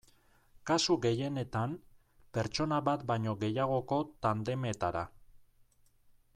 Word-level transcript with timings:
Kasu 0.69 0.95
gehienetan, 1.03 1.75
pertsona 2.37 2.81
bat 2.89 3.05
baino 3.13 3.37
gehiagoko 3.45 4.01
tandemetara. 4.27 5.07